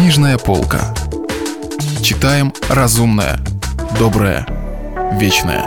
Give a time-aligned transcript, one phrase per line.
[0.00, 0.94] Книжная полка.
[2.02, 3.38] Читаем разумное,
[3.98, 4.46] доброе,
[5.20, 5.66] вечное.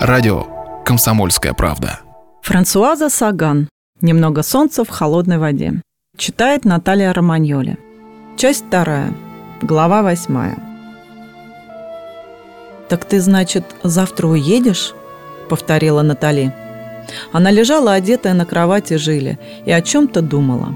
[0.00, 0.46] Радио
[0.82, 2.00] «Комсомольская правда».
[2.40, 3.68] Франсуаза Саган.
[4.00, 5.82] «Немного солнца в холодной воде».
[6.16, 7.76] Читает Наталья Романьоли.
[8.38, 9.12] Часть вторая.
[9.60, 10.56] Глава восьмая.
[12.88, 14.94] «Так ты, значит, завтра уедешь?»–
[15.50, 16.54] повторила Натали.
[17.30, 20.74] Она лежала одетая на кровати Жили и о чем-то думала.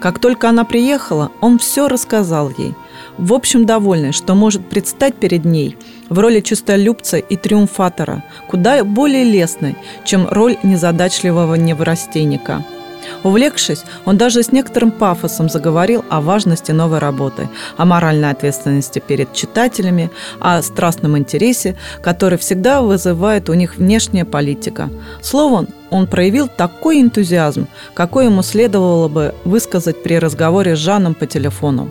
[0.00, 2.74] Как только она приехала, он все рассказал ей.
[3.16, 5.76] В общем, довольный, что может предстать перед ней
[6.08, 12.64] в роли чистолюбца и триумфатора, куда более лестной, чем роль незадачливого неврастенника–
[13.24, 19.32] Увлекшись, он даже с некоторым пафосом заговорил о важности новой работы, о моральной ответственности перед
[19.32, 20.10] читателями,
[20.40, 24.88] о страстном интересе, который всегда вызывает у них внешняя политика.
[25.22, 31.26] Словом, он проявил такой энтузиазм, какой ему следовало бы высказать при разговоре с Жаном по
[31.26, 31.90] телефону.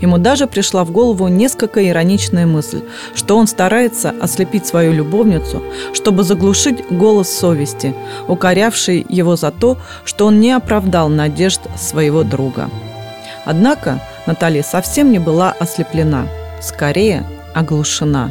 [0.00, 2.82] Ему даже пришла в голову несколько ироничная мысль,
[3.14, 7.94] что он старается ослепить свою любовницу, чтобы заглушить голос совести,
[8.26, 12.70] укорявший его за то, что он не оправдал надежд своего друга.
[13.44, 16.26] Однако Наталья совсем не была ослеплена,
[16.60, 17.24] скорее
[17.54, 18.30] оглушена.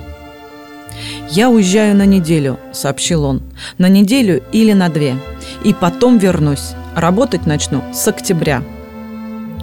[1.29, 3.41] «Я уезжаю на неделю»,— сообщил он.
[3.77, 5.15] «На неделю или на две.
[5.63, 6.73] И потом вернусь.
[6.95, 8.63] Работать начну с октября».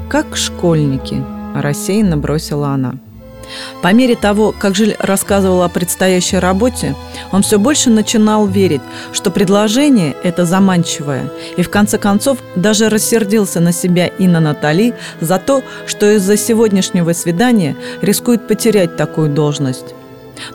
[0.08, 1.22] «Как школьники»,
[1.54, 2.94] рассеянно бросила она.
[3.82, 6.94] По мере того, как Жиль рассказывал о предстоящей работе,
[7.32, 8.80] он все больше начинал верить,
[9.12, 14.94] что предложение это заманчивое, и в конце концов даже рассердился на себя и на Натали
[15.20, 19.94] за то, что из-за сегодняшнего свидания рискует потерять такую должность.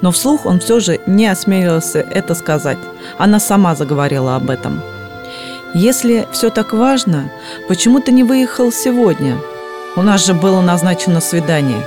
[0.01, 2.77] Но вслух он все же не осмелился это сказать.
[3.17, 4.81] Она сама заговорила об этом.
[5.73, 7.31] «Если все так важно,
[7.67, 9.37] почему ты не выехал сегодня?»
[9.99, 11.81] У нас же было назначено свидание.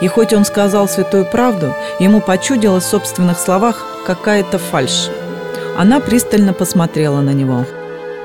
[0.00, 5.10] И хоть он сказал святую правду, ему почудилось в собственных словах какая-то фальшь.
[5.78, 7.64] Она пристально посмотрела на него.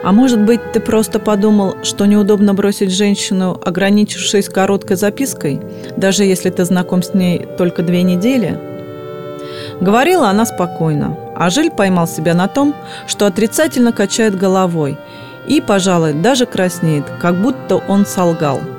[0.04, 5.62] «А может быть, ты просто подумал, что неудобно бросить женщину, ограничившись короткой запиской,
[5.98, 8.60] даже если ты знаком с ней только две недели?»
[9.80, 12.74] Говорила она спокойно, а Жиль поймал себя на том,
[13.06, 14.98] что отрицательно качает головой
[15.48, 18.62] и, пожалуй, даже краснеет, как будто он солгал–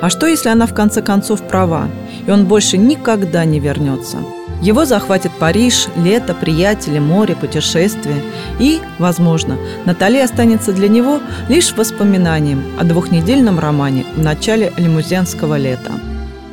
[0.00, 1.88] а что, если она в конце концов права,
[2.26, 4.18] и он больше никогда не вернется?
[4.60, 8.22] Его захватит Париж, лето, приятели, море, путешествия.
[8.58, 15.92] И, возможно, Натали останется для него лишь воспоминанием о двухнедельном романе в начале лимузенского лета.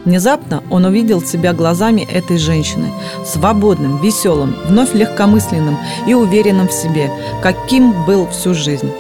[0.04, 2.88] Внезапно он увидел себя глазами этой женщины,
[3.26, 5.78] свободным, веселым, вновь легкомысленным
[6.08, 7.10] и уверенным в себе,
[7.42, 8.92] каким был всю жизнь.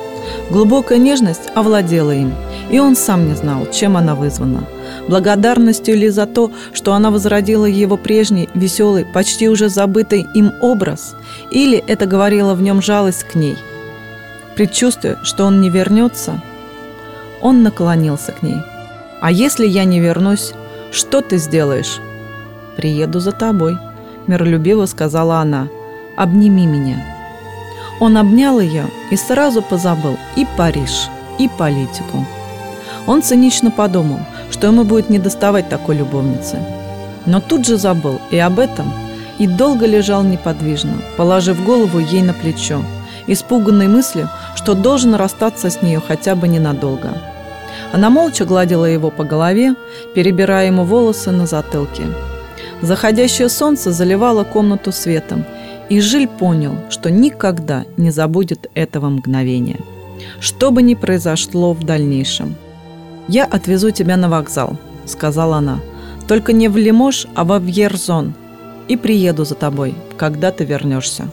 [0.51, 2.33] Глубокая нежность овладела им,
[2.71, 4.63] и он сам не знал, чем она вызвана.
[5.07, 11.15] Благодарностью ли за то, что она возродила его прежний, веселый, почти уже забытый им образ,
[11.51, 13.57] или это говорило в нем жалость к ней.
[14.55, 16.41] Предчувствуя, что он не вернется,
[17.41, 18.57] он наклонился к ней.
[19.21, 20.53] «А если я не вернусь,
[20.91, 21.99] что ты сделаешь?»
[22.77, 23.77] «Приеду за тобой»,–
[24.27, 25.67] миролюбиво сказала она.
[26.15, 27.03] «Обними меня».
[27.99, 31.07] Он обнял ее и сразу позабыл и Париж,
[31.37, 32.25] и политику.
[33.07, 34.19] Он цинично подумал,
[34.51, 36.59] что ему будет недоставать такой любовницы.
[37.25, 38.91] Но тут же забыл и об этом,
[39.37, 42.81] и долго лежал неподвижно, положив голову ей на плечо,
[43.27, 47.17] испуганной мыслью, что должен расстаться с нею хотя бы ненадолго.
[47.91, 49.75] Она молча гладила его по голове,
[50.15, 52.03] перебирая ему волосы на затылке.
[52.81, 55.45] Заходящее солнце заливало комнату светом,
[55.89, 59.79] и Жиль понял, что никогда не забудет этого мгновения.
[60.39, 62.55] Что бы ни произошло в дальнейшем.
[63.27, 65.79] «Я отвезу тебя на вокзал»,— сказала она.
[66.27, 68.33] «Только не в Лимож, а во Вьерзон.
[68.87, 71.29] И приеду за тобой, когда ты вернешься».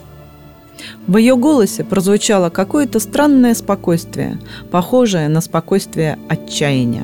[1.07, 4.39] В ее голосе прозвучало какое-то странное спокойствие,
[4.71, 7.03] похожее на спокойствие отчаяния.